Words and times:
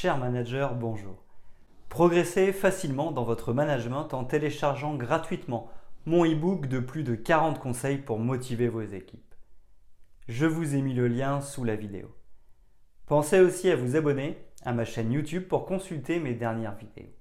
Cher 0.00 0.16
manager, 0.16 0.76
bonjour. 0.76 1.24
Progressez 1.88 2.52
facilement 2.52 3.10
dans 3.10 3.24
votre 3.24 3.52
management 3.52 4.14
en 4.14 4.22
téléchargeant 4.22 4.94
gratuitement 4.94 5.72
mon 6.06 6.24
e-book 6.24 6.68
de 6.68 6.78
plus 6.78 7.02
de 7.02 7.16
40 7.16 7.58
conseils 7.58 7.98
pour 7.98 8.20
motiver 8.20 8.68
vos 8.68 8.82
équipes. 8.82 9.34
Je 10.28 10.46
vous 10.46 10.76
ai 10.76 10.82
mis 10.82 10.94
le 10.94 11.08
lien 11.08 11.40
sous 11.40 11.64
la 11.64 11.74
vidéo. 11.74 12.14
Pensez 13.06 13.40
aussi 13.40 13.72
à 13.72 13.74
vous 13.74 13.96
abonner 13.96 14.38
à 14.64 14.72
ma 14.72 14.84
chaîne 14.84 15.10
YouTube 15.10 15.48
pour 15.48 15.66
consulter 15.66 16.20
mes 16.20 16.34
dernières 16.34 16.76
vidéos. 16.76 17.12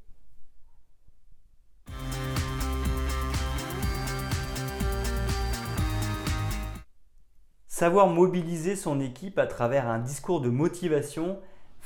Savoir 7.68 8.06
mobiliser 8.06 8.76
son 8.76 9.00
équipe 9.00 9.40
à 9.40 9.48
travers 9.48 9.88
un 9.88 9.98
discours 9.98 10.42
de 10.42 10.50
motivation 10.50 11.40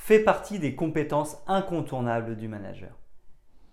fait 0.03 0.19
partie 0.19 0.57
des 0.57 0.73
compétences 0.73 1.37
incontournables 1.45 2.35
du 2.35 2.47
manager. 2.47 2.97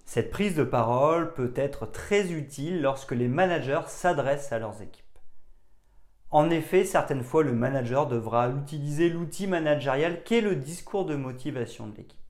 Cette 0.05 0.31
prise 0.31 0.55
de 0.55 0.63
parole 0.63 1.33
peut 1.33 1.55
être 1.57 1.87
très 1.87 2.33
utile 2.33 2.83
lorsque 2.83 3.13
les 3.13 3.29
managers 3.29 3.81
s'adressent 3.87 4.53
à 4.53 4.59
leurs 4.59 4.83
équipes. 4.83 5.07
En 6.31 6.51
effet, 6.51 6.85
certaines 6.85 7.25
fois, 7.25 7.43
le 7.43 7.55
manager 7.55 8.07
devra 8.07 8.51
utiliser 8.51 9.09
l'outil 9.09 9.47
managérial 9.47 10.23
qu'est 10.23 10.43
le 10.43 10.55
discours 10.55 11.07
de 11.07 11.17
motivation 11.17 11.87
de 11.87 11.97
l'équipe. 11.97 12.21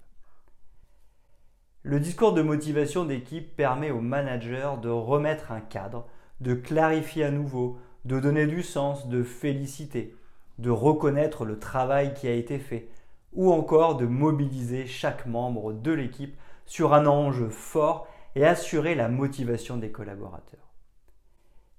Le 1.82 1.98
discours 1.98 2.34
de 2.34 2.42
motivation 2.42 3.04
d'équipe 3.04 3.56
permet 3.56 3.90
au 3.90 4.00
manager 4.00 4.78
de 4.78 4.90
remettre 4.90 5.50
un 5.50 5.60
cadre, 5.60 6.06
de 6.40 6.54
clarifier 6.54 7.24
à 7.24 7.32
nouveau, 7.32 7.80
de 8.04 8.20
donner 8.20 8.46
du 8.46 8.62
sens, 8.62 9.08
de 9.08 9.24
féliciter, 9.24 10.14
de 10.58 10.70
reconnaître 10.70 11.44
le 11.44 11.58
travail 11.58 12.14
qui 12.14 12.28
a 12.28 12.32
été 12.32 12.60
fait, 12.60 12.88
ou 13.32 13.52
encore 13.52 13.96
de 13.96 14.06
mobiliser 14.06 14.86
chaque 14.86 15.26
membre 15.26 15.72
de 15.72 15.92
l'équipe 15.92 16.38
sur 16.66 16.94
un 16.94 17.06
enjeu 17.06 17.48
fort 17.48 18.06
et 18.34 18.44
assurer 18.44 18.94
la 18.94 19.08
motivation 19.08 19.76
des 19.76 19.90
collaborateurs. 19.90 20.72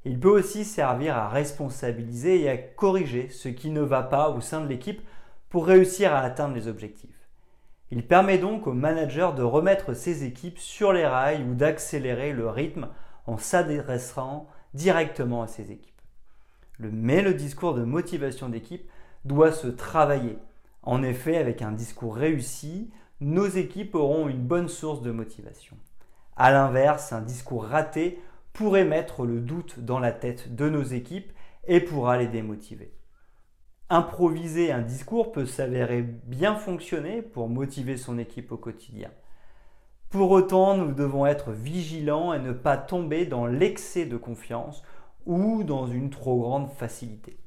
Il 0.05 0.19
peut 0.19 0.29
aussi 0.29 0.65
servir 0.65 1.17
à 1.17 1.29
responsabiliser 1.29 2.41
et 2.41 2.49
à 2.49 2.57
corriger 2.57 3.29
ce 3.29 3.49
qui 3.49 3.69
ne 3.69 3.81
va 3.81 4.01
pas 4.03 4.29
au 4.29 4.41
sein 4.41 4.61
de 4.61 4.67
l'équipe 4.67 5.01
pour 5.49 5.65
réussir 5.65 6.13
à 6.13 6.19
atteindre 6.19 6.55
les 6.55 6.67
objectifs. 6.67 7.27
Il 7.91 8.05
permet 8.05 8.37
donc 8.37 8.67
au 8.67 8.73
manager 8.73 9.33
de 9.33 9.43
remettre 9.43 9.93
ses 9.93 10.23
équipes 10.23 10.59
sur 10.59 10.93
les 10.93 11.05
rails 11.05 11.43
ou 11.43 11.55
d'accélérer 11.55 12.33
le 12.33 12.47
rythme 12.47 12.87
en 13.25 13.37
s'adressant 13.37 14.47
directement 14.73 15.41
à 15.41 15.47
ses 15.47 15.71
équipes 15.71 15.89
mais 16.79 17.21
le 17.21 17.33
discours 17.33 17.73
de 17.73 17.83
motivation 17.83 18.49
d'équipe 18.49 18.89
doit 19.25 19.51
se 19.51 19.67
travailler. 19.67 20.37
En 20.83 21.03
effet, 21.03 21.37
avec 21.37 21.61
un 21.61 21.71
discours 21.71 22.15
réussi, 22.15 22.89
nos 23.19 23.47
équipes 23.47 23.95
auront 23.95 24.29
une 24.29 24.41
bonne 24.41 24.69
source 24.69 25.01
de 25.01 25.11
motivation. 25.11 25.75
A 26.37 26.51
l'inverse, 26.51 27.11
un 27.11 27.21
discours 27.21 27.65
raté 27.65 28.19
pourrait 28.53 28.85
mettre 28.85 29.25
le 29.25 29.41
doute 29.41 29.79
dans 29.79 29.99
la 29.99 30.11
tête 30.11 30.55
de 30.55 30.69
nos 30.69 30.83
équipes 30.83 31.31
et 31.67 31.81
pourra 31.81 32.17
les 32.17 32.27
démotiver. 32.27 32.93
Improviser 33.89 34.71
un 34.71 34.81
discours 34.81 35.31
peut 35.31 35.45
s'avérer 35.45 36.01
bien 36.01 36.55
fonctionner 36.55 37.21
pour 37.21 37.49
motiver 37.49 37.97
son 37.97 38.17
équipe 38.17 38.51
au 38.51 38.57
quotidien. 38.57 39.09
Pour 40.09 40.31
autant, 40.31 40.77
nous 40.77 40.93
devons 40.93 41.25
être 41.25 41.51
vigilants 41.51 42.33
et 42.33 42.39
ne 42.39 42.51
pas 42.51 42.77
tomber 42.77 43.25
dans 43.25 43.45
l'excès 43.45 44.05
de 44.05 44.17
confiance 44.17 44.83
ou 45.25 45.63
dans 45.63 45.87
une 45.87 46.09
trop 46.09 46.39
grande 46.39 46.71
facilité. 46.71 47.37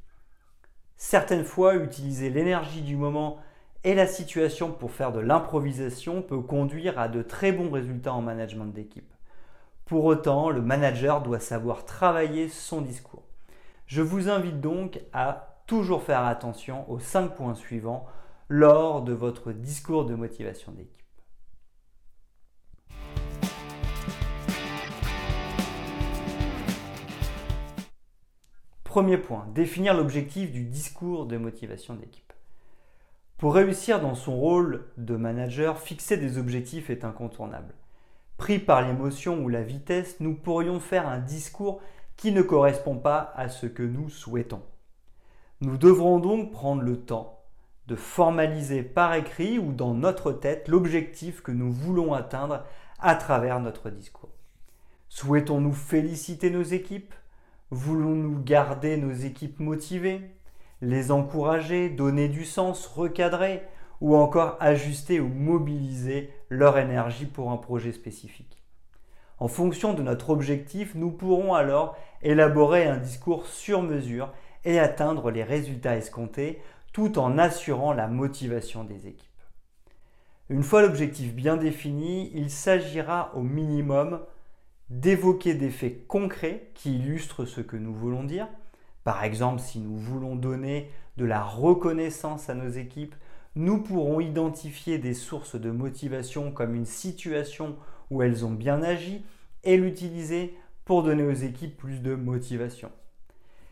Certaines 1.05 1.45
fois, 1.45 1.75
utiliser 1.75 2.31
l'énergie 2.31 2.81
du 2.81 2.95
moment 2.95 3.39
et 3.83 3.97
la 3.97 4.06
situation 4.06 4.70
pour 4.70 4.92
faire 4.92 5.11
de 5.11 5.19
l'improvisation 5.19 6.23
peut 6.23 6.40
conduire 6.40 6.96
à 6.96 7.08
de 7.08 7.23
très 7.23 7.51
bons 7.51 7.73
résultats 7.73 8.14
en 8.14 8.23
management 8.23 8.67
d'équipe. 8.67 9.12
Pour 9.85 10.05
autant, 10.05 10.48
le 10.48 10.62
manager 10.62 11.20
doit 11.20 11.41
savoir 11.41 11.85
travailler 11.86 12.48
son 12.48 12.80
discours. 12.80 13.24
Je 13.89 14.01
vous 14.01 14.29
invite 14.29 14.61
donc 14.61 15.01
à 15.12 15.58
toujours 15.67 16.05
faire 16.05 16.24
attention 16.24 16.89
aux 16.89 17.01
cinq 17.01 17.35
points 17.35 17.57
suivants 17.57 18.07
lors 18.48 19.02
de 19.02 19.12
votre 19.12 19.51
discours 19.51 20.05
de 20.05 20.14
motivation 20.14 20.70
d'équipe. 20.70 21.02
Premier 28.92 29.17
point, 29.17 29.47
définir 29.55 29.95
l'objectif 29.95 30.53
du 30.53 30.64
discours 30.64 31.25
de 31.25 31.39
motivation 31.39 31.95
d'équipe. 31.95 32.30
Pour 33.39 33.55
réussir 33.55 34.03
dans 34.03 34.14
son 34.14 34.36
rôle 34.36 34.85
de 34.98 35.17
manager, 35.17 35.79
fixer 35.79 36.19
des 36.19 36.36
objectifs 36.36 36.91
est 36.91 37.03
incontournable. 37.03 37.73
Pris 38.36 38.58
par 38.58 38.83
l'émotion 38.83 39.42
ou 39.42 39.48
la 39.48 39.63
vitesse, 39.63 40.20
nous 40.20 40.35
pourrions 40.35 40.79
faire 40.79 41.08
un 41.08 41.20
discours 41.20 41.80
qui 42.19 42.33
ne 42.33 42.42
correspond 42.42 42.98
pas 42.98 43.33
à 43.35 43.48
ce 43.48 43.64
que 43.64 43.83
nous 43.83 44.11
souhaitons. 44.11 44.61
Nous 45.63 45.79
devrons 45.79 46.20
donc 46.20 46.53
prendre 46.53 46.83
le 46.83 47.01
temps 47.01 47.41
de 47.86 47.97
formaliser 47.97 48.83
par 48.83 49.14
écrit 49.14 49.59
ou 49.59 49.73
dans 49.73 49.95
notre 49.95 50.33
tête 50.33 50.69
l'objectif 50.69 51.41
que 51.41 51.51
nous 51.51 51.73
voulons 51.73 52.13
atteindre 52.13 52.63
à 52.98 53.14
travers 53.14 53.59
notre 53.59 53.89
discours. 53.89 54.35
Souhaitons-nous 55.09 55.73
féliciter 55.73 56.51
nos 56.51 56.63
équipes? 56.63 57.14
Voulons-nous 57.75 58.39
garder 58.43 58.99
nos 58.99 59.13
équipes 59.13 59.59
motivées, 59.59 60.21
les 60.83 61.11
encourager, 61.11 61.89
donner 61.89 62.29
du 62.29 62.45
sens, 62.45 62.87
recadrer 62.87 63.63
ou 64.03 64.15
encore 64.15 64.59
ajuster 64.61 65.21
ou 65.21 65.29
mobiliser 65.29 66.31
leur 66.51 66.77
énergie 66.77 67.25
pour 67.25 67.51
un 67.51 67.57
projet 67.57 67.93
spécifique? 67.93 68.63
En 69.39 69.49
fonction 69.49 69.95
de 69.95 70.03
notre 70.03 70.29
objectif, 70.29 70.95
nous 70.95 71.11
pourrons 71.13 71.55
alors 71.55 71.97
élaborer 72.21 72.85
un 72.87 72.99
discours 72.99 73.47
sur 73.47 73.81
mesure 73.81 74.35
et 74.67 74.79
atteindre 74.79 75.31
les 75.31 75.43
résultats 75.43 75.97
escomptés 75.97 76.61
tout 76.93 77.19
en 77.19 77.39
assurant 77.39 77.95
la 77.95 78.07
motivation 78.07 78.85
des 78.85 79.07
équipes. 79.07 79.31
Une 80.51 80.63
fois 80.63 80.83
l'objectif 80.83 81.35
bien 81.35 81.57
défini, 81.57 82.33
il 82.35 82.51
s'agira 82.51 83.33
au 83.35 83.41
minimum 83.41 84.21
d'évoquer 84.92 85.55
des 85.55 85.70
faits 85.70 86.07
concrets 86.07 86.70
qui 86.75 86.97
illustrent 86.97 87.47
ce 87.47 87.63
que 87.63 87.77
nous 87.77 87.95
voulons 87.95 88.25
dire. 88.25 88.47
Par 89.05 89.25
exemple, 89.25 89.61
si 89.61 89.80
nous 89.80 89.97
voulons 89.97 90.36
donner 90.36 90.91
de 91.17 91.25
la 91.25 91.42
reconnaissance 91.42 92.51
à 92.51 92.55
nos 92.55 92.69
équipes, 92.69 93.14
nous 93.55 93.79
pourrons 93.79 94.20
identifier 94.20 94.98
des 94.98 95.14
sources 95.14 95.57
de 95.57 95.70
motivation 95.70 96.53
comme 96.53 96.75
une 96.75 96.85
situation 96.85 97.77
où 98.11 98.23
elles 98.23 98.45
ont 98.45 98.51
bien 98.51 98.83
agi 98.83 99.25
et 99.64 99.79
l'utiliser 99.79 100.55
pour 100.85 101.03
donner 101.03 101.23
aux 101.23 101.33
équipes 101.33 101.77
plus 101.77 102.01
de 102.03 102.14
motivation. 102.14 102.91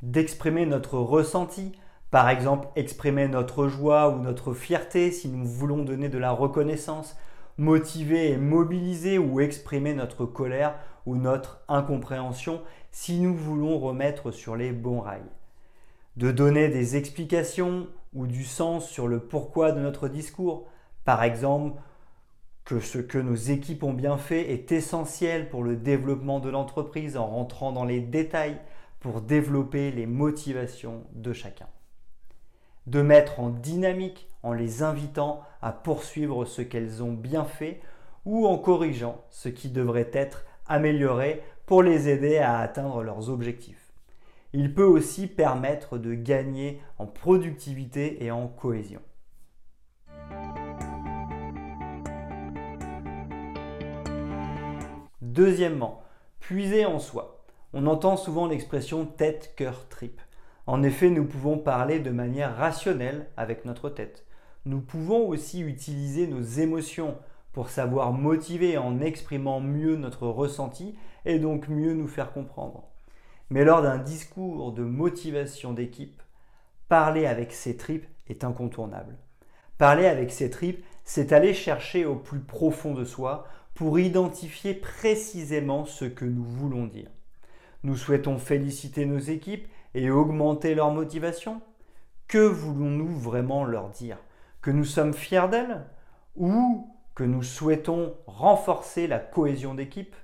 D'exprimer 0.02 0.64
notre 0.64 0.98
ressenti, 0.98 1.72
par 2.10 2.30
exemple 2.30 2.68
exprimer 2.76 3.28
notre 3.28 3.68
joie 3.68 4.08
ou 4.08 4.22
notre 4.22 4.54
fierté 4.54 5.10
si 5.12 5.28
nous 5.28 5.44
voulons 5.44 5.84
donner 5.84 6.08
de 6.08 6.18
la 6.18 6.30
reconnaissance, 6.30 7.16
motiver 7.58 8.30
et 8.30 8.38
mobiliser 8.38 9.18
ou 9.18 9.40
exprimer 9.40 9.92
notre 9.92 10.24
colère 10.24 10.74
ou 11.06 11.16
notre 11.16 11.62
incompréhension 11.68 12.62
si 12.90 13.18
nous 13.18 13.34
voulons 13.34 13.78
remettre 13.78 14.30
sur 14.30 14.56
les 14.56 14.72
bons 14.72 15.00
rails. 15.00 15.22
De 16.16 16.30
donner 16.30 16.68
des 16.68 16.96
explications 16.96 17.86
ou 18.14 18.26
du 18.26 18.44
sens 18.44 18.88
sur 18.88 19.08
le 19.08 19.20
pourquoi 19.20 19.72
de 19.72 19.80
notre 19.80 20.08
discours. 20.08 20.66
Par 21.04 21.22
exemple, 21.22 21.80
que 22.64 22.80
ce 22.80 22.98
que 22.98 23.18
nos 23.18 23.34
équipes 23.34 23.82
ont 23.82 23.92
bien 23.92 24.16
fait 24.16 24.52
est 24.52 24.70
essentiel 24.72 25.48
pour 25.48 25.64
le 25.64 25.76
développement 25.76 26.40
de 26.40 26.50
l'entreprise 26.50 27.16
en 27.16 27.26
rentrant 27.26 27.72
dans 27.72 27.84
les 27.84 28.00
détails 28.00 28.60
pour 29.00 29.22
développer 29.22 29.90
les 29.90 30.06
motivations 30.06 31.04
de 31.12 31.32
chacun. 31.32 31.66
De 32.86 33.02
mettre 33.02 33.40
en 33.40 33.48
dynamique 33.48 34.28
en 34.42 34.52
les 34.52 34.82
invitant 34.82 35.42
à 35.62 35.72
poursuivre 35.72 36.44
ce 36.44 36.62
qu'elles 36.62 37.02
ont 37.02 37.12
bien 37.12 37.44
fait 37.44 37.80
ou 38.24 38.46
en 38.46 38.58
corrigeant 38.58 39.24
ce 39.30 39.48
qui 39.48 39.68
devrait 39.68 40.10
être 40.12 40.44
amélioré 40.70 41.42
pour 41.66 41.82
les 41.82 42.08
aider 42.08 42.38
à 42.38 42.60
atteindre 42.60 43.02
leurs 43.02 43.28
objectifs. 43.28 43.92
Il 44.52 44.74
peut 44.74 44.84
aussi 44.84 45.26
permettre 45.26 45.98
de 45.98 46.14
gagner 46.14 46.80
en 46.98 47.06
productivité 47.06 48.24
et 48.24 48.30
en 48.30 48.48
cohésion. 48.48 49.02
Deuxièmement, 55.20 56.02
puiser 56.40 56.86
en 56.86 56.98
soi. 56.98 57.44
On 57.72 57.86
entend 57.86 58.16
souvent 58.16 58.48
l'expression 58.48 59.06
tête, 59.06 59.54
cœur, 59.56 59.86
tripe. 59.88 60.20
En 60.66 60.82
effet, 60.82 61.10
nous 61.10 61.24
pouvons 61.24 61.58
parler 61.58 62.00
de 62.00 62.10
manière 62.10 62.56
rationnelle 62.56 63.28
avec 63.36 63.64
notre 63.64 63.90
tête. 63.90 64.24
Nous 64.64 64.80
pouvons 64.80 65.28
aussi 65.28 65.60
utiliser 65.60 66.26
nos 66.26 66.42
émotions 66.42 67.16
pour 67.52 67.68
savoir 67.68 68.12
motiver 68.12 68.78
en 68.78 69.00
exprimant 69.00 69.60
mieux 69.60 69.96
notre 69.96 70.26
ressenti 70.28 70.94
et 71.24 71.38
donc 71.38 71.68
mieux 71.68 71.94
nous 71.94 72.08
faire 72.08 72.32
comprendre. 72.32 72.84
Mais 73.50 73.64
lors 73.64 73.82
d'un 73.82 73.98
discours 73.98 74.72
de 74.72 74.82
motivation 74.82 75.72
d'équipe, 75.72 76.22
parler 76.88 77.26
avec 77.26 77.52
ses 77.52 77.76
tripes 77.76 78.06
est 78.28 78.44
incontournable. 78.44 79.16
Parler 79.78 80.06
avec 80.06 80.30
ses 80.30 80.50
tripes, 80.50 80.84
c'est 81.04 81.32
aller 81.32 81.54
chercher 81.54 82.04
au 82.04 82.14
plus 82.14 82.40
profond 82.40 82.94
de 82.94 83.04
soi 83.04 83.46
pour 83.74 83.98
identifier 83.98 84.74
précisément 84.74 85.86
ce 85.86 86.04
que 86.04 86.24
nous 86.24 86.44
voulons 86.44 86.86
dire. 86.86 87.10
Nous 87.82 87.96
souhaitons 87.96 88.38
féliciter 88.38 89.06
nos 89.06 89.18
équipes 89.18 89.66
et 89.94 90.10
augmenter 90.10 90.74
leur 90.74 90.90
motivation 90.90 91.62
Que 92.28 92.38
voulons-nous 92.38 93.08
vraiment 93.08 93.64
leur 93.64 93.88
dire? 93.88 94.18
Que 94.60 94.70
nous 94.70 94.84
sommes 94.84 95.14
fiers 95.14 95.48
d'elles? 95.50 95.86
Ou 96.36 96.86
que 97.20 97.24
nous 97.26 97.42
souhaitons 97.42 98.14
renforcer 98.26 99.06
la 99.06 99.18
cohésion 99.18 99.74
d'équipe 99.74 100.16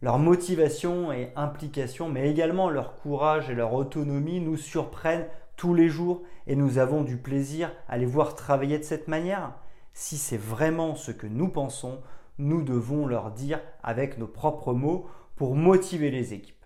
Leur 0.00 0.18
motivation 0.18 1.12
et 1.12 1.32
implication, 1.36 2.08
mais 2.08 2.30
également 2.30 2.70
leur 2.70 2.96
courage 2.96 3.50
et 3.50 3.54
leur 3.54 3.74
autonomie 3.74 4.40
nous 4.40 4.56
surprennent 4.56 5.26
tous 5.56 5.74
les 5.74 5.90
jours 5.90 6.22
et 6.46 6.56
nous 6.56 6.78
avons 6.78 7.02
du 7.02 7.18
plaisir 7.18 7.70
à 7.90 7.98
les 7.98 8.06
voir 8.06 8.34
travailler 8.34 8.78
de 8.78 8.84
cette 8.84 9.06
manière 9.06 9.52
Si 9.92 10.16
c'est 10.16 10.38
vraiment 10.38 10.94
ce 10.94 11.10
que 11.10 11.26
nous 11.26 11.48
pensons, 11.48 12.00
nous 12.38 12.62
devons 12.62 13.06
leur 13.06 13.30
dire 13.30 13.60
avec 13.82 14.16
nos 14.16 14.28
propres 14.28 14.72
mots 14.72 15.08
pour 15.36 15.56
motiver 15.56 16.10
les 16.10 16.32
équipes. 16.32 16.64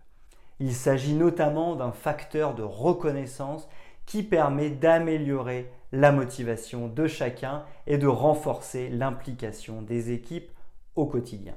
Il 0.60 0.72
s'agit 0.72 1.14
notamment 1.14 1.74
d'un 1.74 1.90
facteur 1.90 2.54
de 2.54 2.62
reconnaissance 2.62 3.68
qui 4.06 4.22
permet 4.22 4.70
d'améliorer 4.70 5.68
la 5.92 6.10
motivation 6.10 6.88
de 6.88 7.06
chacun 7.06 7.64
et 7.86 7.98
de 7.98 8.06
renforcer 8.06 8.88
l'implication 8.88 9.82
des 9.82 10.10
équipes 10.10 10.50
au 10.96 11.06
quotidien. 11.06 11.54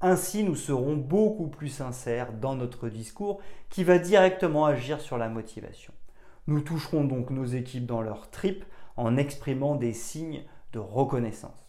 Ainsi, 0.00 0.44
nous 0.44 0.56
serons 0.56 0.96
beaucoup 0.96 1.48
plus 1.48 1.68
sincères 1.68 2.32
dans 2.32 2.54
notre 2.54 2.88
discours 2.88 3.40
qui 3.70 3.84
va 3.84 3.98
directement 3.98 4.66
agir 4.66 5.00
sur 5.00 5.16
la 5.16 5.28
motivation. 5.28 5.94
Nous 6.46 6.60
toucherons 6.60 7.04
donc 7.04 7.30
nos 7.30 7.44
équipes 7.44 7.86
dans 7.86 8.02
leur 8.02 8.30
trip 8.30 8.64
en 8.96 9.16
exprimant 9.16 9.76
des 9.76 9.92
signes 9.92 10.44
de 10.72 10.78
reconnaissance. 10.78 11.66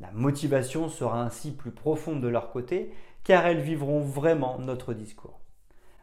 La 0.00 0.10
motivation 0.12 0.88
sera 0.88 1.22
ainsi 1.22 1.52
plus 1.52 1.70
profonde 1.70 2.20
de 2.20 2.28
leur 2.28 2.50
côté 2.50 2.92
car 3.24 3.46
elles 3.46 3.60
vivront 3.60 4.00
vraiment 4.00 4.58
notre 4.58 4.94
discours. 4.94 5.40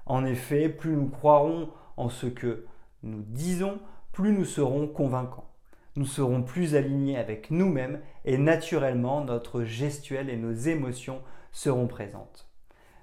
En 0.06 0.26
effet, 0.26 0.70
plus 0.70 0.96
nous 0.96 1.10
croirons 1.10 1.70
en 1.98 2.10
ce 2.10 2.28
que 2.28 2.66
nous 3.04 3.24
disons, 3.28 3.80
plus 4.20 4.34
nous 4.34 4.44
serons 4.44 4.86
convaincants. 4.86 5.50
Nous 5.96 6.06
serons 6.06 6.44
plus 6.44 6.76
alignés 6.76 7.18
avec 7.18 7.52
nous-mêmes 7.52 8.02
et 8.26 8.38
naturellement 8.38 9.24
notre 9.24 9.64
gestuelle 9.64 10.30
et 10.30 10.36
nos 10.36 10.52
émotions 10.52 11.22
seront 11.54 11.88
présentes. 11.88 12.50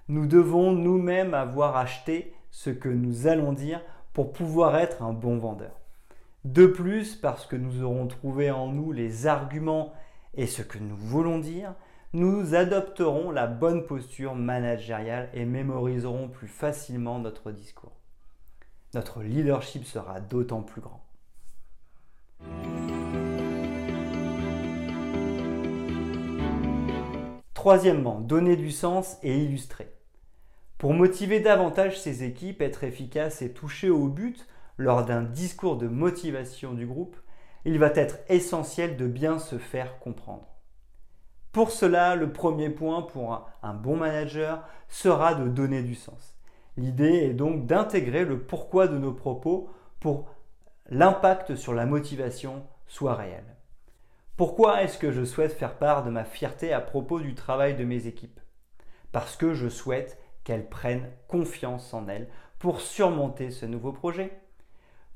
Nous 0.09 0.27
devons 0.27 0.73
nous-mêmes 0.73 1.33
avoir 1.33 1.79
acheté 1.79 2.35
ce 2.51 2.69
que 2.69 2.91
nous 2.91 3.27
allons 3.27 3.55
dire 3.55 3.81
pour 4.13 4.35
pouvoir 4.35 4.77
être 4.77 5.03
un 5.03 5.15
bon 5.15 5.39
vendeur. 5.39 5.81
De 6.45 6.67
plus, 6.67 7.17
parce 7.17 7.47
que 7.47 7.57
nous 7.57 7.83
aurons 7.83 8.09
trouvé 8.09 8.51
en 8.51 8.67
nous 8.67 8.93
les 8.93 9.27
arguments 9.27 9.95
et 10.35 10.47
ce 10.47 10.61
que 10.61 10.77
nous 10.77 10.97
voulons 10.97 11.39
dire, 11.39 11.73
nous 12.13 12.55
adopterons 12.55 13.31
la 13.31 13.47
bonne 13.47 13.87
posture 13.87 14.35
managériale 14.35 15.31
et 15.33 15.47
mémoriserons 15.47 16.29
plus 16.29 16.49
facilement 16.49 17.19
notre 17.19 17.53
discours. 17.53 17.97
Notre 18.93 19.23
leadership 19.23 19.87
sera 19.87 20.21
d'autant 20.21 20.61
plus 20.61 20.83
grand. 20.83 21.06
Troisièmement, 27.54 28.20
donner 28.20 28.56
du 28.56 28.70
sens 28.70 29.16
et 29.22 29.37
illustrer. 29.37 29.93
Pour 30.78 30.93
motiver 30.93 31.40
davantage 31.40 31.98
ses 31.98 32.22
équipes, 32.22 32.62
être 32.62 32.84
efficace 32.84 33.43
et 33.43 33.52
toucher 33.52 33.90
au 33.90 34.08
but 34.08 34.46
lors 34.76 35.04
d'un 35.04 35.22
discours 35.22 35.76
de 35.76 35.88
motivation 35.88 36.75
du 36.75 36.87
groupe, 36.87 37.16
il 37.64 37.78
va 37.78 37.88
être 37.88 38.19
essentiel 38.28 38.96
de 38.96 39.06
bien 39.06 39.38
se 39.38 39.58
faire 39.58 39.98
comprendre. 39.98 40.46
Pour 41.50 41.70
cela, 41.70 42.14
le 42.14 42.32
premier 42.32 42.69
point 42.69 43.02
pour 43.02 43.48
un, 43.62 43.75
bon 43.75 43.96
manager 43.96 44.62
sera 44.88 45.34
de 45.34 45.48
donner 45.48 45.82
du 45.82 45.94
sens. 45.94 46.37
L'idée 46.76 47.25
est 47.25 47.34
donc 47.34 47.66
d'intégrer 47.66 48.26
le 48.26 48.38
pourquoi 48.38 48.87
de 48.87 48.98
nos 48.98 49.14
propos 49.14 49.70
pour 49.98 50.26
l'impact 50.91 51.56
sur 51.56 51.75
la 51.75 51.87
motivation 51.87 52.65
soit 52.87 53.15
réel. 53.15 53.44
Pourquoi 54.37 54.83
est-ce 54.83 54.99
que 54.99 55.11
je 55.11 55.25
souhaite 55.25 55.53
faire 55.53 55.79
part 55.79 56.05
de 56.05 56.11
ma 56.11 56.25
fierté 56.25 56.73
à 56.73 56.81
propos 56.81 57.21
du 57.21 57.35
travail 57.35 57.75
de 57.75 57.85
mes 57.85 58.06
équipes? 58.06 58.41
Parce 59.11 59.37
que 59.37 59.55
je 59.55 59.69
souhaite 59.69 60.19
qu'elles 60.44 60.69
prennent 60.69 61.09
confiance 61.27 61.93
en 61.93 62.06
elles 62.06 62.29
pour 62.59 62.81
surmonter 62.81 63.50
ce 63.50 63.67
nouveau 63.67 63.93
projet. 63.93 64.31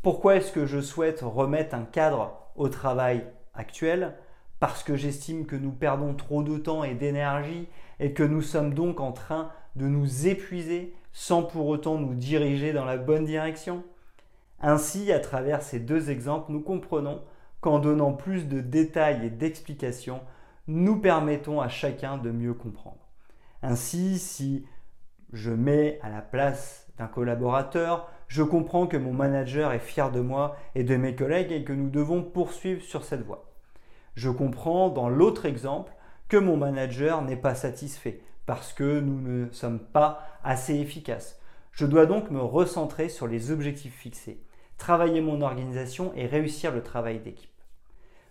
Pourquoi 0.02 0.36
est-ce 0.36 0.52
que 0.52 0.66
je 0.66 0.80
souhaite 0.80 1.20
remettre 1.20 1.74
un 1.74 1.84
cadre 1.84 2.34
au 2.56 2.68
travail 2.68 3.26
actuel? 3.54 4.16
Parce 4.58 4.82
que 4.82 4.96
j'estime 4.96 5.46
que 5.46 5.56
nous 5.56 5.72
perdons 5.72 6.14
trop 6.14 6.42
de 6.42 6.58
temps 6.58 6.82
et 6.82 6.94
d'énergie 6.94 7.68
et 7.98 8.12
que 8.12 8.22
nous 8.22 8.42
sommes 8.42 8.74
donc 8.74 9.00
en 9.00 9.12
train 9.12 9.50
de 9.76 9.86
nous 9.86 10.26
épuiser 10.26 10.94
sans 11.12 11.42
pour 11.42 11.66
autant 11.66 11.98
nous 11.98 12.14
diriger 12.14 12.72
dans 12.72 12.84
la 12.84 12.96
bonne 12.96 13.24
direction. 13.24 13.84
Ainsi, 14.60 15.10
à 15.12 15.20
travers 15.20 15.62
ces 15.62 15.80
deux 15.80 16.10
exemples, 16.10 16.52
nous 16.52 16.60
comprenons 16.60 17.22
qu'en 17.60 17.78
donnant 17.78 18.12
plus 18.12 18.48
de 18.48 18.60
détails 18.60 19.26
et 19.26 19.30
d'explications, 19.30 20.20
nous 20.66 21.00
permettons 21.00 21.60
à 21.60 21.68
chacun 21.68 22.18
de 22.18 22.30
mieux 22.30 22.54
comprendre. 22.54 23.08
Ainsi, 23.62 24.18
si 24.18 24.66
je 25.32 25.50
mets 25.50 25.98
à 26.02 26.10
la 26.10 26.22
place 26.22 26.86
d'un 26.98 27.06
collaborateur, 27.06 28.10
je 28.28 28.42
comprends 28.42 28.86
que 28.86 28.96
mon 28.96 29.12
manager 29.12 29.72
est 29.72 29.78
fier 29.78 30.10
de 30.10 30.20
moi 30.20 30.56
et 30.74 30.84
de 30.84 30.96
mes 30.96 31.14
collègues 31.14 31.52
et 31.52 31.64
que 31.64 31.72
nous 31.72 31.90
devons 31.90 32.22
poursuivre 32.22 32.82
sur 32.82 33.04
cette 33.04 33.24
voie. 33.24 33.50
Je 34.14 34.30
comprends 34.30 34.88
dans 34.88 35.08
l'autre 35.08 35.46
exemple 35.46 35.92
que 36.28 36.36
mon 36.36 36.56
manager 36.56 37.22
n'est 37.22 37.36
pas 37.36 37.54
satisfait 37.54 38.20
parce 38.46 38.72
que 38.72 39.00
nous 39.00 39.20
ne 39.20 39.50
sommes 39.50 39.80
pas 39.80 40.20
assez 40.44 40.74
efficaces. 40.76 41.40
Je 41.72 41.86
dois 41.86 42.06
donc 42.06 42.30
me 42.30 42.40
recentrer 42.40 43.08
sur 43.08 43.26
les 43.26 43.50
objectifs 43.50 43.94
fixés, 43.94 44.42
travailler 44.80 45.20
mon 45.20 45.42
organisation 45.42 46.12
et 46.16 46.26
réussir 46.26 46.72
le 46.72 46.82
travail 46.82 47.20
d'équipe. 47.20 47.50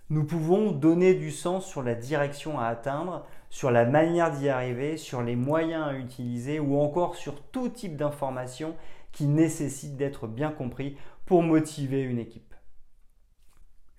Nous 0.09 0.25
pouvons 0.25 0.71
donner 0.71 1.13
du 1.13 1.31
sens 1.31 1.65
sur 1.65 1.83
la 1.83 1.93
direction 1.93 2.59
à 2.59 2.65
atteindre, 2.65 3.25
sur 3.51 3.69
la 3.69 3.85
manière 3.85 4.31
d'y 4.31 4.49
arriver, 4.49 4.97
sur 4.97 5.21
les 5.21 5.35
moyens 5.35 5.87
à 5.87 5.93
utiliser 5.93 6.59
ou 6.59 6.79
encore 6.79 7.15
sur 7.15 7.39
tout 7.43 7.69
type 7.69 7.95
d'informations 7.95 8.75
qui 9.11 9.27
nécessitent 9.27 9.95
d'être 9.95 10.27
bien 10.27 10.49
compris 10.49 10.97
pour 11.27 11.44
motiver 11.44 12.01
une 12.01 12.18
équipe. 12.18 12.56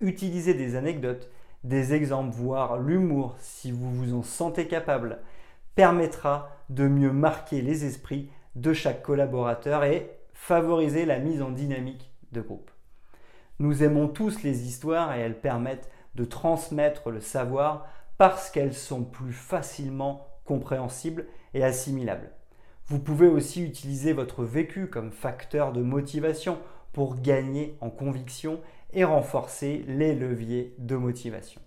Utiliser 0.01 0.53
des 0.53 0.75
anecdotes, 0.75 1.31
des 1.63 1.93
exemples, 1.93 2.35
voire 2.35 2.77
l'humour, 2.77 3.35
si 3.39 3.71
vous 3.71 3.93
vous 3.93 4.13
en 4.13 4.23
sentez 4.23 4.67
capable, 4.67 5.19
permettra 5.75 6.49
de 6.69 6.85
mieux 6.87 7.13
marquer 7.13 7.61
les 7.61 7.85
esprits 7.85 8.29
de 8.55 8.73
chaque 8.73 9.01
collaborateur 9.01 9.85
et 9.85 10.11
favoriser 10.33 11.05
la 11.05 11.19
mise 11.19 11.41
en 11.41 11.51
dynamique 11.51 12.10
groupe. 12.39 12.71
Nous 13.59 13.83
aimons 13.83 14.07
tous 14.07 14.41
les 14.43 14.67
histoires 14.67 15.13
et 15.15 15.19
elles 15.19 15.39
permettent 15.39 15.89
de 16.15 16.25
transmettre 16.25 17.09
le 17.09 17.19
savoir 17.19 17.87
parce 18.17 18.49
qu'elles 18.49 18.73
sont 18.73 19.03
plus 19.03 19.33
facilement 19.33 20.27
compréhensibles 20.45 21.27
et 21.53 21.63
assimilables. 21.63 22.31
Vous 22.85 22.99
pouvez 22.99 23.27
aussi 23.27 23.63
utiliser 23.63 24.13
votre 24.13 24.43
vécu 24.43 24.87
comme 24.87 25.11
facteur 25.11 25.73
de 25.73 25.81
motivation 25.81 26.57
pour 26.93 27.21
gagner 27.21 27.77
en 27.81 27.89
conviction 27.89 28.59
et 28.93 29.03
renforcer 29.03 29.85
les 29.87 30.13
leviers 30.13 30.75
de 30.77 30.95
motivation. 30.95 31.61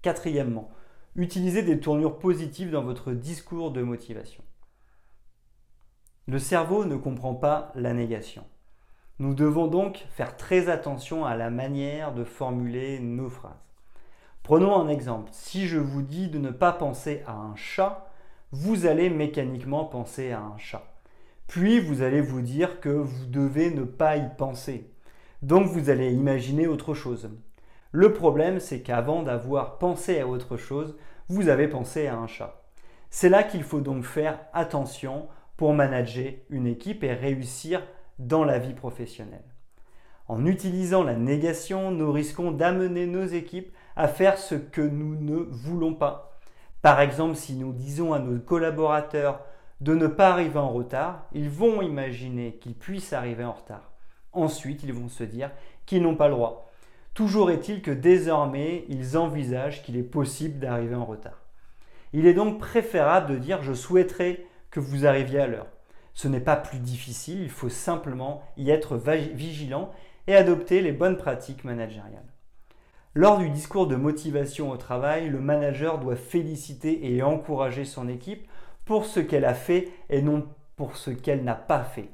Quatrièmement, 0.00 0.70
utilisez 1.18 1.62
des 1.62 1.80
tournures 1.80 2.18
positives 2.18 2.70
dans 2.70 2.84
votre 2.84 3.12
discours 3.12 3.72
de 3.72 3.82
motivation. 3.82 4.42
Le 6.28 6.38
cerveau 6.38 6.84
ne 6.84 6.96
comprend 6.96 7.34
pas 7.34 7.72
la 7.74 7.92
négation. 7.92 8.44
Nous 9.18 9.34
devons 9.34 9.66
donc 9.66 10.06
faire 10.12 10.36
très 10.36 10.68
attention 10.68 11.24
à 11.24 11.34
la 11.34 11.50
manière 11.50 12.14
de 12.14 12.22
formuler 12.22 13.00
nos 13.00 13.28
phrases. 13.28 13.52
Prenons 14.44 14.80
un 14.80 14.88
exemple. 14.88 15.30
Si 15.32 15.66
je 15.66 15.78
vous 15.78 16.02
dis 16.02 16.28
de 16.28 16.38
ne 16.38 16.50
pas 16.50 16.72
penser 16.72 17.22
à 17.26 17.32
un 17.32 17.56
chat, 17.56 18.12
vous 18.52 18.86
allez 18.86 19.10
mécaniquement 19.10 19.84
penser 19.84 20.30
à 20.30 20.40
un 20.40 20.56
chat. 20.56 20.84
Puis 21.48 21.80
vous 21.80 22.02
allez 22.02 22.20
vous 22.20 22.42
dire 22.42 22.80
que 22.80 22.90
vous 22.90 23.26
devez 23.26 23.70
ne 23.72 23.82
pas 23.82 24.16
y 24.16 24.36
penser. 24.36 24.88
Donc 25.42 25.66
vous 25.66 25.90
allez 25.90 26.12
imaginer 26.12 26.68
autre 26.68 26.94
chose. 26.94 27.28
Le 27.92 28.12
problème, 28.12 28.60
c'est 28.60 28.80
qu'avant 28.80 29.22
d'avoir 29.22 29.78
pensé 29.78 30.20
à 30.20 30.26
autre 30.26 30.56
chose, 30.56 30.96
vous 31.28 31.48
avez 31.48 31.68
pensé 31.68 32.06
à 32.06 32.16
un 32.16 32.26
chat. 32.26 32.62
C'est 33.10 33.28
là 33.28 33.42
qu'il 33.42 33.62
faut 33.62 33.80
donc 33.80 34.04
faire 34.04 34.38
attention 34.52 35.28
pour 35.56 35.72
manager 35.72 36.34
une 36.50 36.66
équipe 36.66 37.02
et 37.02 37.12
réussir 37.12 37.82
dans 38.18 38.44
la 38.44 38.58
vie 38.58 38.74
professionnelle. 38.74 39.44
En 40.26 40.44
utilisant 40.44 41.02
la 41.02 41.16
négation, 41.16 41.90
nous 41.90 42.12
risquons 42.12 42.50
d'amener 42.50 43.06
nos 43.06 43.24
équipes 43.24 43.72
à 43.96 44.08
faire 44.08 44.36
ce 44.36 44.54
que 44.54 44.82
nous 44.82 45.16
ne 45.16 45.36
voulons 45.36 45.94
pas 45.94 46.28
par 46.82 47.00
exemple, 47.00 47.34
si 47.34 47.54
nous 47.56 47.72
disons 47.72 48.12
à 48.12 48.20
nos 48.20 48.38
collaborateurs 48.38 49.40
de 49.80 49.94
ne 49.94 50.06
pas 50.06 50.30
arriver 50.30 50.58
en 50.58 50.70
retard, 50.70 51.26
ils 51.32 51.50
vont 51.50 51.82
imaginer 51.82 52.54
qu'ils 52.54 52.74
puissent 52.74 53.12
arriver 53.12 53.44
en 53.44 53.52
retard. 53.52 53.90
Ensuite, 54.32 54.82
ils 54.84 54.92
vont 54.92 55.08
se 55.08 55.24
dire 55.24 55.50
qu'ils 55.86 56.02
n'ont 56.02 56.14
pas 56.14 56.28
le 56.28 56.34
droit. 56.34 56.70
Toujours 57.18 57.50
est-il 57.50 57.82
que 57.82 57.90
désormais, 57.90 58.84
ils 58.88 59.18
envisagent 59.18 59.82
qu'il 59.82 59.96
est 59.96 60.04
possible 60.04 60.60
d'arriver 60.60 60.94
en 60.94 61.04
retard. 61.04 61.42
Il 62.12 62.28
est 62.28 62.32
donc 62.32 62.60
préférable 62.60 63.32
de 63.32 63.38
dire 63.38 63.60
je 63.60 63.72
souhaiterais 63.72 64.46
que 64.70 64.78
vous 64.78 65.04
arriviez 65.04 65.40
à 65.40 65.48
l'heure. 65.48 65.66
Ce 66.14 66.28
n'est 66.28 66.38
pas 66.38 66.54
plus 66.54 66.78
difficile, 66.78 67.40
il 67.40 67.50
faut 67.50 67.70
simplement 67.70 68.44
y 68.56 68.70
être 68.70 68.96
vigilant 69.34 69.90
et 70.28 70.36
adopter 70.36 70.80
les 70.80 70.92
bonnes 70.92 71.16
pratiques 71.16 71.64
managériales. 71.64 72.32
Lors 73.16 73.38
du 73.38 73.50
discours 73.50 73.88
de 73.88 73.96
motivation 73.96 74.70
au 74.70 74.76
travail, 74.76 75.28
le 75.28 75.40
manager 75.40 75.98
doit 75.98 76.14
féliciter 76.14 77.12
et 77.12 77.24
encourager 77.24 77.84
son 77.84 78.06
équipe 78.06 78.48
pour 78.84 79.06
ce 79.06 79.18
qu'elle 79.18 79.44
a 79.44 79.54
fait 79.54 79.88
et 80.08 80.22
non 80.22 80.46
pour 80.76 80.96
ce 80.96 81.10
qu'elle 81.10 81.42
n'a 81.42 81.56
pas 81.56 81.82
fait. 81.82 82.10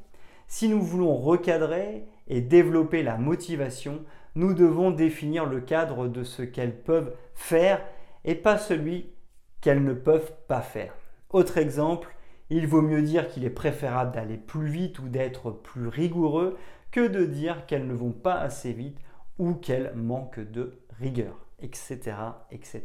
Si 0.48 0.66
nous 0.66 0.80
voulons 0.80 1.14
recadrer 1.14 2.06
et 2.26 2.40
développer 2.40 3.02
la 3.02 3.18
motivation, 3.18 4.02
nous 4.34 4.54
devons 4.54 4.90
définir 4.90 5.46
le 5.46 5.60
cadre 5.60 6.08
de 6.08 6.24
ce 6.24 6.42
qu'elles 6.42 6.82
peuvent 6.82 7.14
faire 7.34 7.84
et 8.24 8.34
pas 8.34 8.58
celui 8.58 9.12
qu'elles 9.60 9.84
ne 9.84 9.94
peuvent 9.94 10.32
pas 10.48 10.60
faire. 10.60 10.94
Autre 11.30 11.58
exemple, 11.58 12.14
il 12.50 12.66
vaut 12.66 12.82
mieux 12.82 13.02
dire 13.02 13.28
qu'il 13.28 13.44
est 13.44 13.50
préférable 13.50 14.12
d'aller 14.12 14.36
plus 14.36 14.66
vite 14.66 14.98
ou 14.98 15.08
d'être 15.08 15.50
plus 15.50 15.88
rigoureux 15.88 16.58
que 16.90 17.06
de 17.06 17.24
dire 17.24 17.66
qu'elles 17.66 17.86
ne 17.86 17.94
vont 17.94 18.12
pas 18.12 18.34
assez 18.34 18.72
vite 18.72 18.98
ou 19.38 19.54
qu'elles 19.54 19.94
manquent 19.94 20.40
de 20.40 20.80
rigueur, 20.98 21.46
etc. 21.60 22.16
etc. 22.50 22.82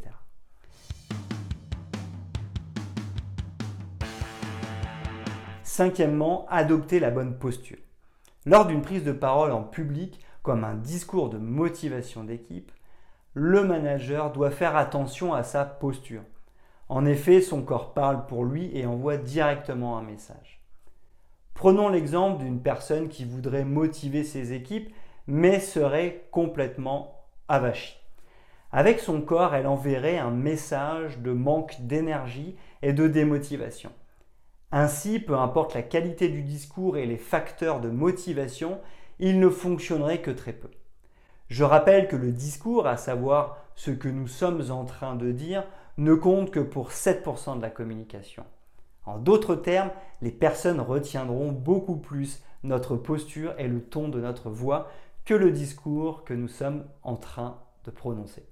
Cinquièmement, 5.62 6.46
adopter 6.48 6.98
la 6.98 7.10
bonne 7.10 7.38
posture. 7.38 7.78
Lors 8.46 8.66
d'une 8.66 8.82
prise 8.82 9.04
de 9.04 9.12
parole 9.12 9.52
en 9.52 9.62
public, 9.62 10.20
comme 10.42 10.64
un 10.64 10.74
discours 10.74 11.30
de 11.30 11.38
motivation 11.38 12.24
d'équipe, 12.24 12.72
le 13.34 13.62
manager 13.62 14.32
doit 14.32 14.50
faire 14.50 14.76
attention 14.76 15.34
à 15.34 15.42
sa 15.42 15.64
posture. 15.64 16.22
En 16.88 17.06
effet, 17.06 17.40
son 17.40 17.62
corps 17.62 17.94
parle 17.94 18.26
pour 18.26 18.44
lui 18.44 18.76
et 18.76 18.86
envoie 18.86 19.16
directement 19.16 19.96
un 19.96 20.02
message. 20.02 20.60
Prenons 21.54 21.88
l'exemple 21.88 22.42
d'une 22.42 22.62
personne 22.62 23.08
qui 23.08 23.24
voudrait 23.24 23.64
motiver 23.64 24.24
ses 24.24 24.52
équipes 24.52 24.92
mais 25.26 25.60
serait 25.60 26.26
complètement 26.32 27.24
avachie. 27.48 27.96
Avec 28.72 29.00
son 29.00 29.20
corps, 29.20 29.54
elle 29.54 29.66
enverrait 29.66 30.18
un 30.18 30.30
message 30.30 31.18
de 31.18 31.32
manque 31.32 31.76
d'énergie 31.80 32.56
et 32.82 32.92
de 32.92 33.06
démotivation. 33.06 33.92
Ainsi, 34.72 35.18
peu 35.18 35.36
importe 35.36 35.74
la 35.74 35.82
qualité 35.82 36.28
du 36.28 36.42
discours 36.42 36.96
et 36.96 37.06
les 37.06 37.16
facteurs 37.16 37.80
de 37.80 37.90
motivation, 37.90 38.80
il 39.20 39.38
ne 39.38 39.48
fonctionnerait 39.48 40.22
que 40.22 40.30
très 40.30 40.52
peu. 40.52 40.70
Je 41.48 41.62
rappelle 41.62 42.08
que 42.08 42.16
le 42.16 42.32
discours, 42.32 42.86
à 42.86 42.96
savoir 42.96 43.58
ce 43.76 43.90
que 43.90 44.08
nous 44.08 44.26
sommes 44.26 44.70
en 44.70 44.84
train 44.84 45.14
de 45.14 45.30
dire, 45.30 45.64
ne 45.98 46.14
compte 46.14 46.50
que 46.50 46.60
pour 46.60 46.90
7% 46.90 47.58
de 47.58 47.62
la 47.62 47.70
communication. 47.70 48.44
En 49.04 49.18
d'autres 49.18 49.56
termes, 49.56 49.90
les 50.22 50.30
personnes 50.30 50.80
retiendront 50.80 51.52
beaucoup 51.52 51.96
plus 51.96 52.42
notre 52.62 52.96
posture 52.96 53.54
et 53.58 53.68
le 53.68 53.82
ton 53.82 54.08
de 54.08 54.20
notre 54.20 54.50
voix 54.50 54.88
que 55.24 55.34
le 55.34 55.50
discours 55.50 56.24
que 56.24 56.34
nous 56.34 56.48
sommes 56.48 56.84
en 57.02 57.16
train 57.16 57.58
de 57.84 57.90
prononcer. 57.90 58.48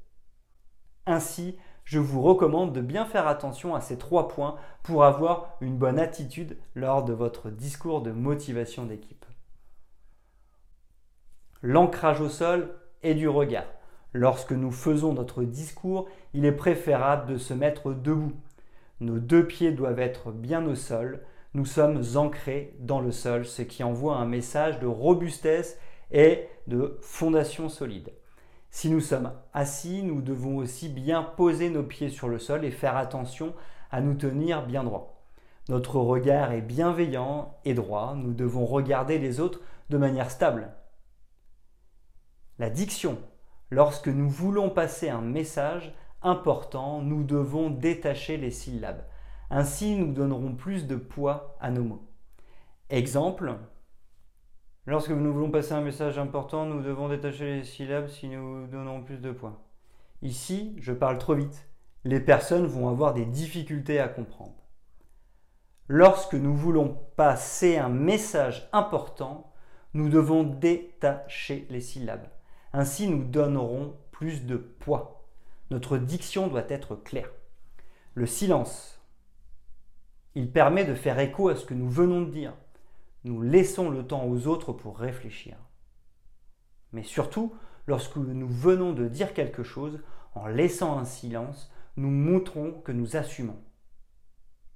Ainsi, 1.06 1.56
je 1.84 1.98
vous 1.98 2.20
recommande 2.20 2.74
de 2.74 2.82
bien 2.82 3.06
faire 3.06 3.26
attention 3.26 3.74
à 3.74 3.80
ces 3.80 3.96
trois 3.96 4.28
points 4.28 4.56
pour 4.82 5.04
avoir 5.04 5.56
une 5.62 5.78
bonne 5.78 5.98
attitude 5.98 6.58
lors 6.74 7.04
de 7.04 7.14
votre 7.14 7.48
discours 7.48 8.02
de 8.02 8.10
motivation 8.10 8.84
d'équipe. 8.84 9.24
L'ancrage 11.62 12.20
au 12.20 12.28
sol 12.28 12.74
et 13.02 13.14
du 13.14 13.28
regard. 13.28 13.66
Lorsque 14.12 14.52
nous 14.52 14.70
faisons 14.70 15.12
notre 15.12 15.42
discours, 15.42 16.08
il 16.32 16.44
est 16.44 16.52
préférable 16.52 17.32
de 17.32 17.36
se 17.36 17.52
mettre 17.52 17.92
debout. 17.92 18.32
Nos 19.00 19.18
deux 19.18 19.46
pieds 19.46 19.72
doivent 19.72 19.98
être 19.98 20.30
bien 20.30 20.64
au 20.66 20.74
sol. 20.74 21.20
Nous 21.54 21.66
sommes 21.66 22.02
ancrés 22.14 22.76
dans 22.78 23.00
le 23.00 23.10
sol, 23.10 23.44
ce 23.44 23.62
qui 23.62 23.82
envoie 23.82 24.16
un 24.16 24.24
message 24.24 24.78
de 24.78 24.86
robustesse 24.86 25.78
et 26.10 26.46
de 26.68 26.98
fondation 27.02 27.68
solide. 27.68 28.12
Si 28.70 28.90
nous 28.90 29.00
sommes 29.00 29.32
assis, 29.52 30.02
nous 30.02 30.20
devons 30.20 30.58
aussi 30.58 30.88
bien 30.88 31.22
poser 31.22 31.70
nos 31.70 31.82
pieds 31.82 32.10
sur 32.10 32.28
le 32.28 32.38
sol 32.38 32.64
et 32.64 32.70
faire 32.70 32.96
attention 32.96 33.54
à 33.90 34.00
nous 34.00 34.14
tenir 34.14 34.64
bien 34.64 34.84
droit. 34.84 35.22
Notre 35.68 35.96
regard 35.96 36.52
est 36.52 36.62
bienveillant 36.62 37.54
et 37.64 37.74
droit, 37.74 38.14
nous 38.16 38.32
devons 38.32 38.64
regarder 38.64 39.18
les 39.18 39.40
autres 39.40 39.60
de 39.90 39.98
manière 39.98 40.30
stable. 40.30 40.70
La 42.58 42.70
diction 42.70 43.18
Lorsque 43.70 44.08
nous 44.08 44.28
voulons 44.28 44.68
passer 44.68 45.08
un 45.08 45.20
message 45.20 45.94
important, 46.22 47.00
nous 47.02 47.22
devons 47.22 47.70
détacher 47.70 48.36
les 48.36 48.50
syllabes. 48.50 49.04
Ainsi, 49.48 49.94
nous 49.94 50.12
donnerons 50.12 50.56
plus 50.56 50.88
de 50.88 50.96
poids 50.96 51.56
à 51.60 51.70
nos 51.70 51.84
mots. 51.84 52.08
Exemple, 52.90 53.54
lorsque 54.86 55.10
nous 55.10 55.32
voulons 55.32 55.52
passer 55.52 55.74
un 55.74 55.82
message 55.82 56.18
important, 56.18 56.66
nous 56.66 56.82
devons 56.82 57.08
détacher 57.08 57.58
les 57.58 57.64
syllabes 57.64 58.08
si 58.08 58.26
nous 58.26 58.66
donnons 58.66 59.04
plus 59.04 59.18
de 59.18 59.30
poids. 59.30 59.62
Ici, 60.22 60.74
je 60.80 60.92
parle 60.92 61.18
trop 61.18 61.36
vite. 61.36 61.68
Les 62.02 62.20
personnes 62.20 62.66
vont 62.66 62.88
avoir 62.88 63.14
des 63.14 63.26
difficultés 63.26 64.00
à 64.00 64.08
comprendre. 64.08 64.56
Lorsque 65.86 66.34
nous 66.34 66.56
voulons 66.56 66.98
passer 67.14 67.76
un 67.76 67.88
message 67.88 68.68
important, 68.72 69.52
nous 69.94 70.08
devons 70.08 70.42
détacher 70.42 71.68
les 71.70 71.80
syllabes. 71.80 72.26
Ainsi, 72.72 73.08
nous 73.08 73.24
donnerons 73.24 73.96
plus 74.10 74.44
de 74.44 74.56
poids. 74.56 75.24
Notre 75.70 75.98
diction 75.98 76.48
doit 76.48 76.68
être 76.68 76.96
claire. 76.96 77.30
Le 78.14 78.26
silence, 78.26 79.00
il 80.34 80.50
permet 80.50 80.84
de 80.84 80.94
faire 80.94 81.18
écho 81.18 81.48
à 81.48 81.56
ce 81.56 81.64
que 81.64 81.74
nous 81.74 81.88
venons 81.88 82.22
de 82.22 82.30
dire. 82.30 82.54
Nous 83.24 83.42
laissons 83.42 83.90
le 83.90 84.06
temps 84.06 84.26
aux 84.26 84.46
autres 84.46 84.72
pour 84.72 84.98
réfléchir. 84.98 85.56
Mais 86.92 87.02
surtout, 87.02 87.54
lorsque 87.86 88.16
nous 88.16 88.48
venons 88.48 88.92
de 88.92 89.08
dire 89.08 89.34
quelque 89.34 89.62
chose, 89.62 90.00
en 90.34 90.46
laissant 90.46 90.98
un 90.98 91.04
silence, 91.04 91.72
nous 91.96 92.10
montrons 92.10 92.80
que 92.84 92.92
nous 92.92 93.16
assumons. 93.16 93.60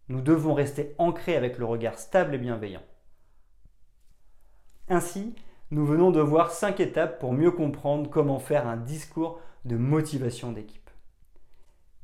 Nous 0.08 0.20
devons 0.20 0.54
rester 0.54 0.94
ancrés 0.98 1.36
avec 1.36 1.58
le 1.58 1.64
regard 1.64 1.98
stable 1.98 2.34
et 2.34 2.38
bienveillant. 2.38 2.82
Ainsi, 4.88 5.34
nous 5.72 5.86
venons 5.86 6.10
de 6.10 6.20
voir 6.20 6.50
cinq 6.50 6.80
étapes 6.80 7.18
pour 7.18 7.32
mieux 7.32 7.50
comprendre 7.50 8.10
comment 8.10 8.38
faire 8.38 8.68
un 8.68 8.76
discours 8.76 9.40
de 9.64 9.78
motivation 9.78 10.52
d'équipe. 10.52 10.90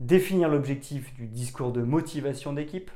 Définir 0.00 0.48
l'objectif 0.48 1.12
du 1.12 1.26
discours 1.26 1.70
de 1.70 1.82
motivation 1.82 2.54
d'équipe, 2.54 2.90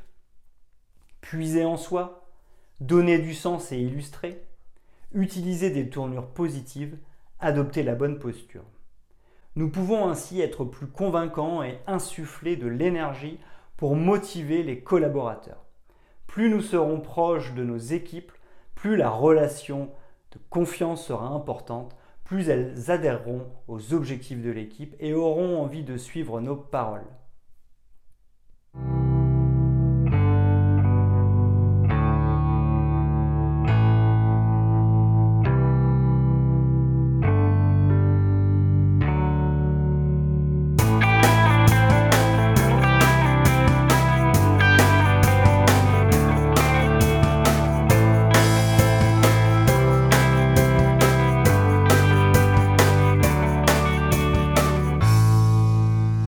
puiser 1.21 1.63
en 1.63 1.77
soi, 1.77 2.27
donner 2.79 3.19
du 3.19 3.35
sens 3.35 3.71
et 3.71 3.77
illustrer, 3.77 4.47
utiliser 5.13 5.69
des 5.69 5.89
tournures 5.89 6.29
positives, 6.29 6.97
adopter 7.39 7.83
la 7.83 7.93
bonne 7.93 8.17
posture. 8.17 8.65
Nous 9.55 9.69
pouvons 9.69 10.09
ainsi 10.09 10.41
être 10.41 10.65
plus 10.65 10.87
convaincants 10.87 11.61
et 11.61 11.77
insuffler 11.85 12.55
de 12.55 12.67
l'énergie 12.67 13.39
pour 13.77 13.95
motiver 13.95 14.63
les 14.63 14.79
collaborateurs. 14.79 15.65
Plus 16.25 16.49
nous 16.49 16.61
serons 16.61 16.99
proches 16.99 17.53
de 17.53 17.63
nos 17.63 17.77
équipes, 17.77 18.31
plus 18.73 18.97
la 18.97 19.11
relation 19.11 19.91
confiance 20.49 21.05
sera 21.05 21.27
importante, 21.27 21.95
plus 22.23 22.49
elles 22.49 22.89
adhéreront 22.89 23.45
aux 23.67 23.93
objectifs 23.93 24.41
de 24.41 24.51
l'équipe 24.51 24.95
et 24.99 25.13
auront 25.13 25.61
envie 25.61 25.83
de 25.83 25.97
suivre 25.97 26.39
nos 26.41 26.55
paroles. 26.55 27.07